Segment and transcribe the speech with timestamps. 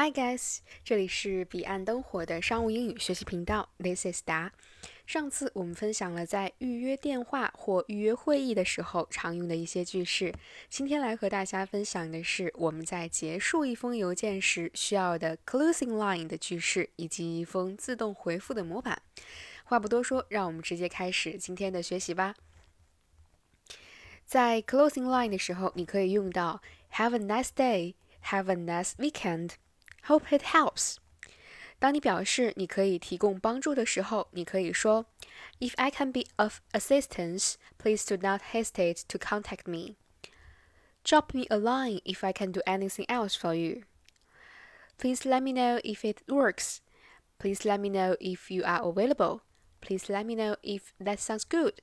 [0.00, 3.68] Hi guys，这里是彼岸灯火的商务英语学习频道。
[3.78, 4.52] This is 达。
[5.04, 10.32] 上次我们分享了在预约电话或预约会议的时候常用的一些句式。
[10.68, 19.02] 今天来和大家分享的是我们在结束一封邮件时需要的 closing line 的句式，以及一封自动回复的模板。
[19.64, 22.36] 话不多说，让我们直接开始今天的学习吧。
[24.24, 26.62] 在 closing line 的时候，你可以用到
[26.92, 29.54] Have a nice day，Have a nice weekend。
[30.07, 30.97] Hope it helps。
[31.79, 39.95] 当你表示你可以提供帮助的时候，你可以说：“If I can be of assistance, please do not hesitate to contact me.
[41.03, 43.83] Drop me a line if I can do anything else for you.
[44.97, 46.77] Please let me know if it works.
[47.37, 49.41] Please let me know if you are available.
[49.81, 51.81] Please let me know if that sounds good.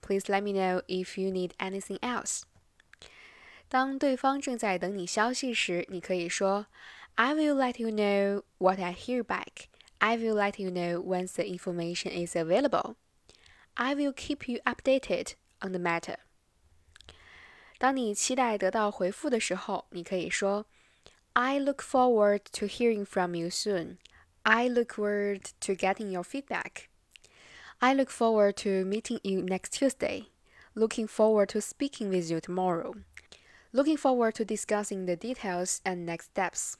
[0.00, 2.42] Please let me know if you need anything else.”
[3.68, 6.66] 当对方正在等你消息时，你可以说。
[7.16, 9.68] I will let you know what I hear back.
[10.00, 12.96] I will let you know once the information is available.
[13.76, 16.16] I will keep you updated on the matter.
[17.78, 20.66] 当你期待得到回复的时候，你可以说：“
[21.34, 23.98] I look forward to hearing from you soon.
[24.42, 26.88] I look forward to getting your feedback.
[27.78, 30.26] I look forward to meeting you next Tuesday.
[30.74, 32.94] Looking forward to speaking with you tomorrow.
[33.72, 36.76] Looking forward to discussing the details and next steps.”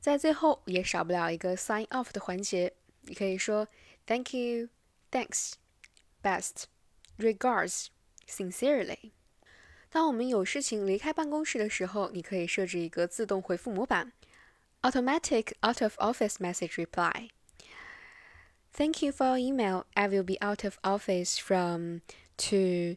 [0.00, 2.72] 在最后也少不了一个 sign off 的环节，
[3.02, 3.66] 你可以说
[4.06, 4.68] Thank you,
[5.10, 5.54] thanks,
[6.22, 6.64] best,
[7.18, 7.86] regards,
[8.28, 9.12] sincerely。
[9.88, 14.12] 当我们有事情离开办公室的时候，你可以设置一个自动回复模板，
[14.82, 19.84] automatic out of office message reply。Thank you for your email.
[19.94, 22.00] I will be out of office from
[22.38, 22.96] to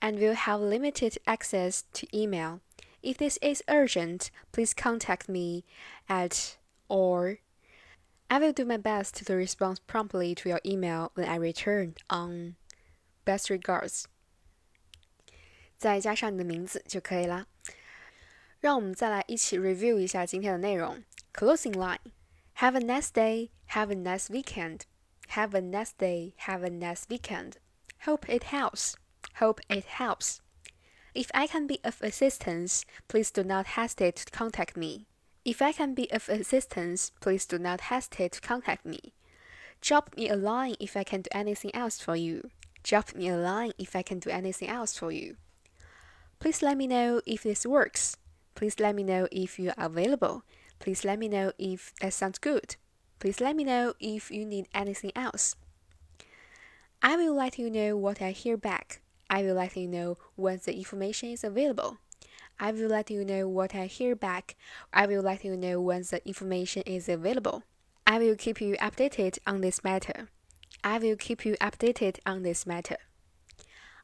[0.00, 2.60] and will have limited access to email.
[3.04, 5.64] If this is urgent, please contact me
[6.08, 7.38] at or
[8.28, 11.94] I will do my best to respond promptly to your email when I return.
[12.08, 12.56] On
[13.24, 14.04] best regards，
[15.78, 17.46] 再加上你的名字就可以啦。
[18.60, 21.02] 让我们再来一起 review 一下今天的内容。
[21.32, 21.98] Closing line:
[22.56, 23.50] Have a nice day.
[23.70, 24.82] Have a nice weekend.
[25.30, 26.34] Have a nice day.
[26.38, 27.54] Have a nice weekend.
[28.04, 28.94] Hope it helps.
[29.38, 30.40] Hope it helps.
[31.15, 35.07] If I can be of assistance, please do not hesitate to contact me.
[35.45, 39.13] If I can be of assistance, please do not hesitate to contact me.
[39.79, 42.49] Drop me a line if I can do anything else for you.
[42.83, 45.37] Drop me a line if I can do anything else for you.
[46.39, 48.17] Please let me know if this works.
[48.53, 50.43] Please let me know if you are available.
[50.79, 52.75] Please let me know if that sounds good.
[53.19, 55.55] Please let me know if you need anything else.
[57.01, 58.99] I will let you know what I hear back.
[59.29, 61.97] I will let you know when the information is available.
[62.59, 64.55] I will let you know what I hear back.
[64.93, 67.63] I will let you know when the information is available.
[68.07, 70.29] I will keep you updated on this matter.
[70.83, 72.97] I will keep you updated on this matter.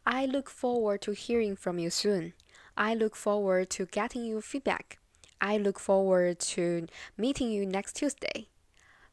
[0.05, 2.33] I look forward to hearing from you soon.
[2.75, 4.97] I look forward to getting your feedback.
[5.39, 8.47] I look forward to meeting you next Tuesday.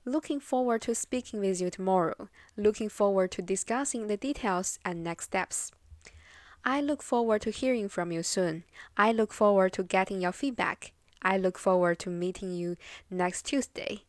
[0.05, 2.29] Looking forward to speaking with you tomorrow.
[2.57, 5.73] Looking forward to discussing the details and next steps.
[6.65, 8.65] I look forward to hearing from you soon.
[8.97, 10.93] I look forward to getting your feedback.
[11.23, 12.77] I look forward to meeting you
[13.11, 14.03] next Tuesday.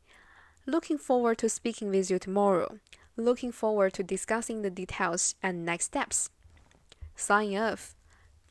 [0.65, 2.79] Looking forward to speaking with you tomorrow.
[3.15, 6.29] Looking forward to discussing the details and next steps.
[7.15, 7.95] Sign off.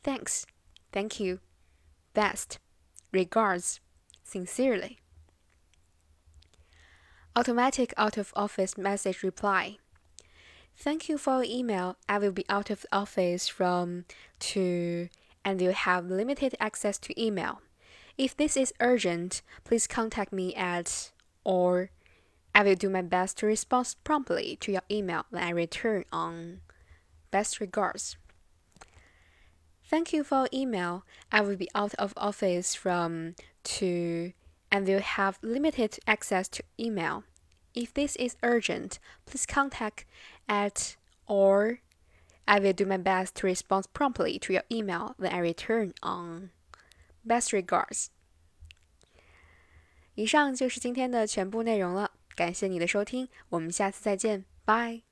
[0.03, 0.45] Thanks.
[0.91, 1.39] Thank you.
[2.13, 2.59] Best.
[3.11, 3.79] Regards.
[4.23, 4.99] Sincerely.
[7.35, 9.77] Automatic out of office message reply.
[10.81, 11.97] Thank you for your email.
[12.07, 14.05] I will be out of office from
[14.39, 15.09] to
[15.43, 17.59] and will have limited access to email.
[18.17, 21.11] If this is urgent, please contact me at
[21.43, 21.89] or
[22.55, 26.61] I will do my best to respond promptly to your email when I return on
[27.29, 28.15] best regards.
[29.83, 31.03] Thank you for your email.
[31.29, 34.31] I will be out of office from to
[34.71, 37.25] and will have limited access to email.
[37.75, 40.05] If this is urgent, please contact
[40.48, 40.96] at
[41.26, 41.78] or
[42.46, 46.50] I will do my best to respond promptly to your email when I return on.
[47.26, 48.08] Best regards.
[50.14, 55.07] 以上就是今天的全部内容了，感谢你的收听，我们下次再见，拜。